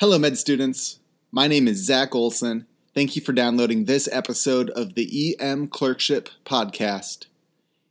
[0.00, 1.00] Hello, med students.
[1.32, 2.68] My name is Zach Olson.
[2.94, 7.26] Thank you for downloading this episode of the EM Clerkship Podcast.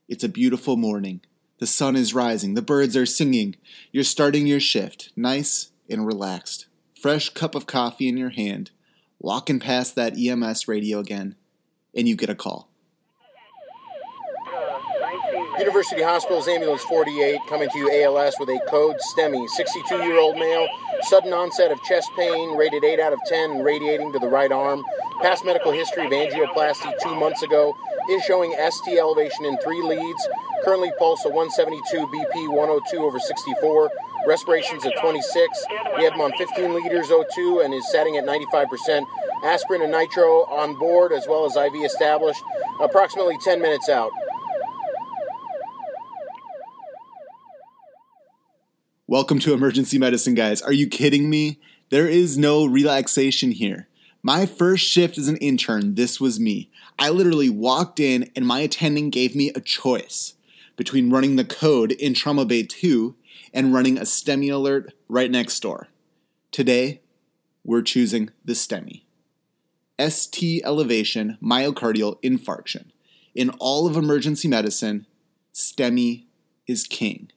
[0.08, 1.20] It's a beautiful morning.
[1.60, 3.58] The sun is rising, the birds are singing.
[3.92, 6.68] You're starting your shift, nice and relaxed.
[6.98, 8.72] Fresh cup of coffee in your hand,
[9.20, 11.36] walking past that EMS radio again,
[11.94, 12.70] and you get a call.
[15.60, 19.48] University Hospital's Ambulance 48 coming to you ALS with a code STEMI.
[19.50, 20.68] 62 year old male,
[21.02, 24.52] sudden onset of chest pain, rated 8 out of 10, and radiating to the right
[24.52, 24.86] arm.
[25.22, 27.76] Past medical history of angioplasty two months ago
[28.12, 30.28] is showing ST elevation in three leads.
[30.64, 33.92] Currently pulse of 172, BP 102 over 64.
[34.28, 35.66] Respirations at 26.
[35.98, 39.06] We have him on 15 liters O2 and is setting at 95%.
[39.44, 42.42] Aspirin and nitro on board as well as IV established.
[42.80, 44.12] Approximately 10 minutes out.
[49.10, 50.62] Welcome to emergency medicine, guys.
[50.62, 51.62] Are you kidding me?
[51.92, 53.88] There is no relaxation here.
[54.22, 56.70] My first shift as an intern, this was me.
[57.00, 60.34] I literally walked in and my attending gave me a choice
[60.76, 63.16] between running the code in Trauma Bay 2
[63.54, 65.88] and running a STEMI alert right next door.
[66.52, 67.00] Today,
[67.64, 69.04] we're choosing the STEMI.
[69.98, 72.88] ST elevation myocardial infarction.
[73.34, 75.08] In all of emergency medicine,
[75.54, 76.26] STEMI
[76.68, 77.32] is king.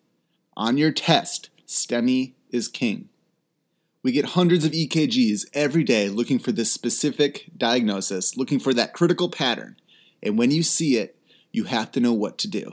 [0.56, 3.10] On your test, STEMI is king.
[4.02, 8.92] We get hundreds of EKGs every day looking for this specific diagnosis, looking for that
[8.92, 9.76] critical pattern.
[10.20, 11.16] And when you see it,
[11.52, 12.72] you have to know what to do.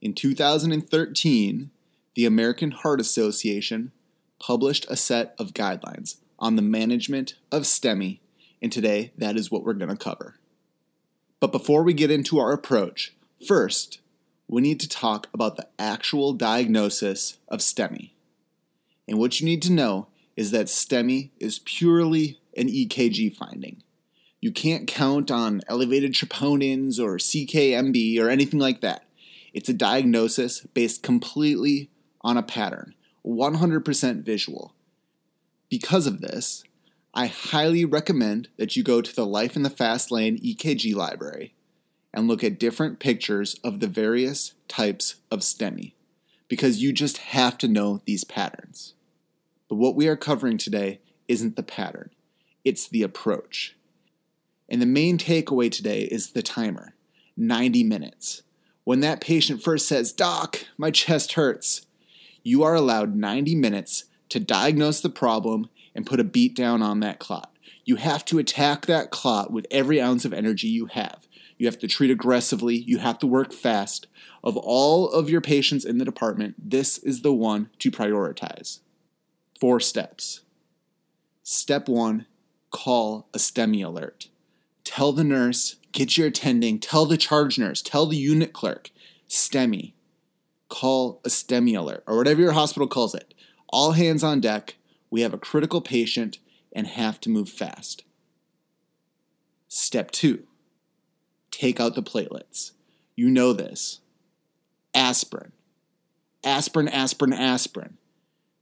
[0.00, 1.70] In 2013,
[2.16, 3.92] the American Heart Association
[4.40, 8.18] published a set of guidelines on the management of STEMI,
[8.60, 10.40] and today that is what we're going to cover.
[11.38, 13.14] But before we get into our approach,
[13.46, 14.00] first,
[14.52, 18.10] we need to talk about the actual diagnosis of STEMI.
[19.08, 23.82] And what you need to know is that STEMI is purely an EKG finding.
[24.42, 29.06] You can't count on elevated troponins or CKMB or anything like that.
[29.54, 31.88] It's a diagnosis based completely
[32.20, 34.74] on a pattern, 100% visual.
[35.70, 36.62] Because of this,
[37.14, 41.54] I highly recommend that you go to the Life in the Fast Lane EKG library
[42.12, 45.92] and look at different pictures of the various types of STEMI
[46.48, 48.94] because you just have to know these patterns.
[49.68, 52.10] But what we are covering today isn't the pattern,
[52.64, 53.76] it's the approach.
[54.68, 56.94] And the main takeaway today is the timer
[57.36, 58.42] 90 minutes.
[58.84, 61.86] When that patient first says, Doc, my chest hurts,
[62.42, 67.00] you are allowed 90 minutes to diagnose the problem and put a beat down on
[67.00, 67.51] that clot.
[67.84, 71.26] You have to attack that clot with every ounce of energy you have.
[71.58, 72.76] You have to treat aggressively.
[72.76, 74.06] You have to work fast.
[74.44, 78.80] Of all of your patients in the department, this is the one to prioritize.
[79.60, 80.40] Four steps.
[81.42, 82.26] Step one
[82.70, 84.28] call a STEMI alert.
[84.84, 88.90] Tell the nurse, get your attending, tell the charge nurse, tell the unit clerk,
[89.28, 89.92] STEMI.
[90.68, 93.34] Call a STEMI alert, or whatever your hospital calls it.
[93.68, 94.76] All hands on deck.
[95.10, 96.38] We have a critical patient
[96.72, 98.04] and have to move fast.
[99.68, 100.44] Step two
[101.50, 102.72] take out the platelets.
[103.14, 104.00] You know this.
[104.94, 105.52] Aspirin.
[106.42, 107.98] Aspirin, aspirin, aspirin.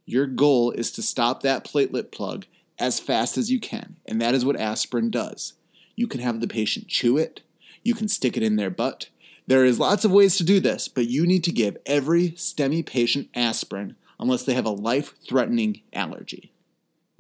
[0.04, 2.47] Your goal is to stop that platelet plug
[2.78, 5.54] as fast as you can, and that is what aspirin does.
[5.94, 7.42] You can have the patient chew it,
[7.82, 9.09] you can stick it in their butt.
[9.47, 12.84] There is lots of ways to do this, but you need to give every STEMI
[12.84, 16.49] patient aspirin unless they have a life threatening allergy.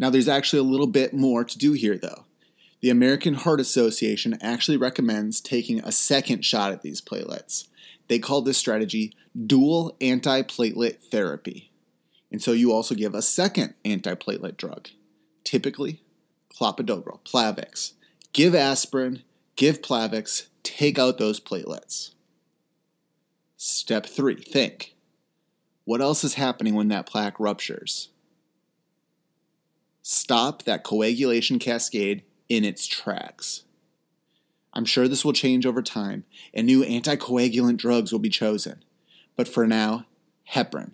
[0.00, 2.24] Now, there's actually a little bit more to do here, though.
[2.80, 7.68] The American Heart Association actually recommends taking a second shot at these platelets.
[8.08, 9.12] They call this strategy
[9.46, 11.70] dual antiplatelet therapy.
[12.32, 14.88] And so you also give a second antiplatelet drug,
[15.44, 16.00] typically
[16.50, 17.92] clopidogrel, Plavix.
[18.32, 19.22] Give aspirin,
[19.54, 22.12] give Plavix, take out those platelets.
[23.58, 24.94] Step three, think.
[25.84, 28.08] What else is happening when that plaque ruptures?
[30.02, 33.64] Stop that coagulation cascade in its tracks.
[34.72, 36.24] I'm sure this will change over time
[36.54, 38.84] and new anticoagulant drugs will be chosen.
[39.36, 40.06] But for now,
[40.52, 40.92] heparin.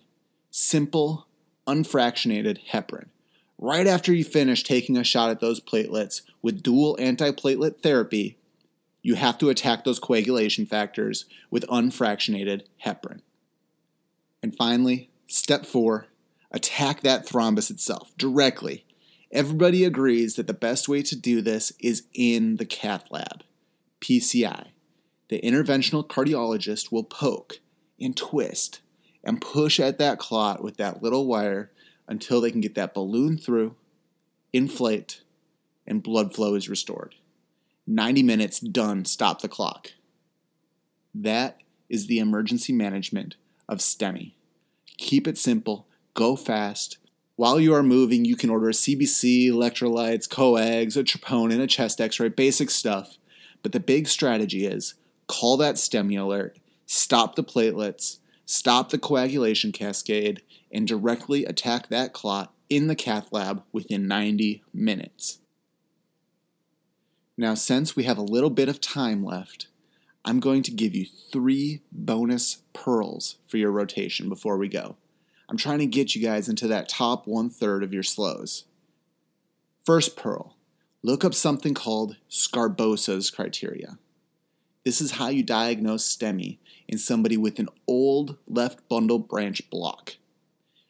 [0.51, 1.27] Simple,
[1.67, 3.07] unfractionated heparin.
[3.57, 8.37] Right after you finish taking a shot at those platelets with dual antiplatelet therapy,
[9.01, 13.21] you have to attack those coagulation factors with unfractionated heparin.
[14.43, 16.07] And finally, step four
[16.51, 18.85] attack that thrombus itself directly
[19.31, 23.43] Everybody agrees that the best way to do this is in the cath lab.
[24.01, 24.67] PCI.
[25.29, 27.59] The interventional cardiologist will poke
[27.99, 28.79] and twist
[29.23, 31.71] and push at that clot with that little wire
[32.07, 33.75] until they can get that balloon through
[34.53, 35.21] inflate,
[35.85, 37.15] and blood flow is restored.
[37.85, 39.93] 90 minutes, done, stop the clock.
[41.13, 43.35] That is the emergency management
[43.69, 44.33] of STEMI.
[44.97, 46.97] Keep it simple, go fast.
[47.37, 52.01] While you are moving, you can order a CBC, electrolytes, coags, a troponin, a chest
[52.01, 53.19] x ray, basic stuff.
[53.61, 54.95] But the big strategy is
[55.27, 56.57] call that STEMI alert,
[56.87, 58.17] stop the platelets,
[58.47, 60.41] stop the coagulation cascade,
[60.71, 65.37] and directly attack that clot in the cath lab within 90 minutes.
[67.37, 69.67] Now, since we have a little bit of time left,
[70.25, 74.95] I'm going to give you three bonus pearls for your rotation before we go.
[75.49, 78.63] I'm trying to get you guys into that top one third of your SLOEs.
[79.85, 80.55] First pearl
[81.01, 83.97] look up something called Sgarbossa's criteria.
[84.83, 86.57] This is how you diagnose STEMI
[86.87, 90.17] in somebody with an old left bundle branch block.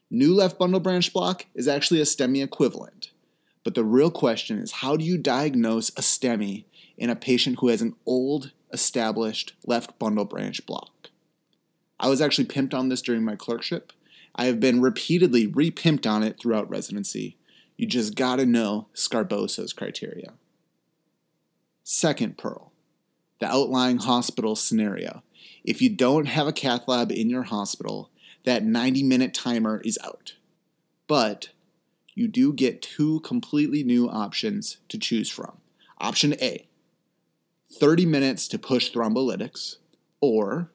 [0.10, 3.12] New left bundle branch block is actually a STEMI equivalent.
[3.64, 6.64] But the real question is how do you diagnose a STEMI
[6.98, 11.10] in a patient who has an old established left bundle branch block?
[12.00, 13.92] I was actually pimped on this during my clerkship.
[14.38, 17.38] I have been repeatedly repimped on it throughout residency.
[17.76, 20.34] You just gotta know Sgarbossa's criteria.
[21.84, 22.72] Second pearl,
[23.40, 25.24] the outlying hospital scenario.
[25.64, 28.10] If you don't have a cath lab in your hospital,
[28.46, 30.36] that 90 minute timer is out.
[31.08, 31.50] But
[32.14, 35.58] you do get two completely new options to choose from.
[36.00, 36.68] Option A
[37.72, 39.78] 30 minutes to push thrombolytics,
[40.22, 40.72] or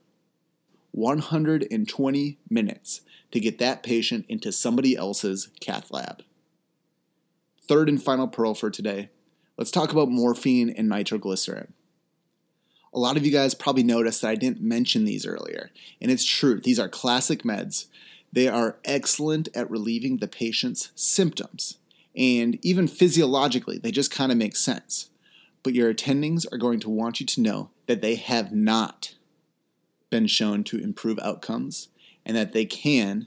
[0.93, 3.01] 120 minutes
[3.33, 6.23] to get that patient into somebody else's cath lab.
[7.67, 9.11] Third and final pearl for today
[9.59, 11.73] let's talk about morphine and nitroglycerin.
[12.95, 16.25] A lot of you guys probably noticed that I didn't mention these earlier, and it's
[16.25, 16.61] true.
[16.61, 17.87] These are classic meds.
[18.33, 21.79] They are excellent at relieving the patient's symptoms,
[22.17, 25.11] and even physiologically, they just kind of make sense.
[25.63, 29.15] But your attendings are going to want you to know that they have not
[30.13, 31.89] been shown to improve outcomes
[32.25, 33.27] and that they can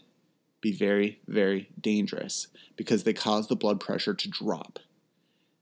[0.62, 2.48] be very, very dangerous
[2.78, 4.78] because they cause the blood pressure to drop.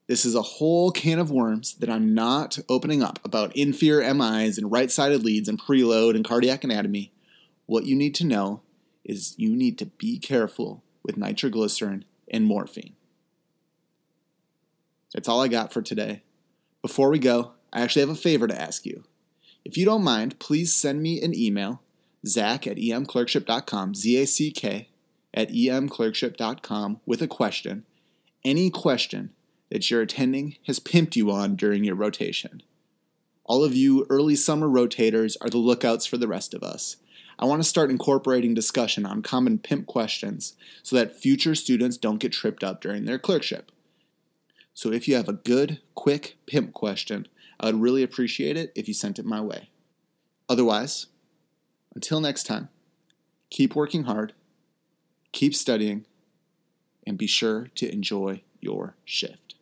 [0.07, 4.57] This is a whole can of worms that I'm not opening up about inferior MIs
[4.57, 7.13] and right sided leads and preload and cardiac anatomy.
[7.67, 8.61] What you need to know
[9.05, 12.95] is you need to be careful with nitroglycerin and morphine.
[15.13, 16.23] That's all I got for today.
[16.81, 19.05] Before we go, I actually have a favor to ask you.
[19.65, 21.81] If you don't mind, please send me an email,
[22.25, 24.89] zack at emclerkship.com, Z A C K
[25.33, 27.85] at emclerkship.com, with a question.
[28.43, 29.31] Any question
[29.69, 32.61] that your attending has pimped you on during your rotation.
[33.45, 36.97] All of you early summer rotators are the lookouts for the rest of us.
[37.39, 42.19] I want to start incorporating discussion on common pimp questions so that future students don't
[42.19, 43.71] get tripped up during their clerkship.
[44.73, 47.27] So if you have a good, quick pimp question,
[47.63, 49.69] I would really appreciate it if you sent it my way.
[50.49, 51.07] Otherwise,
[51.95, 52.67] until next time,
[53.49, 54.33] keep working hard,
[55.31, 56.05] keep studying,
[57.07, 59.55] and be sure to enjoy your shift.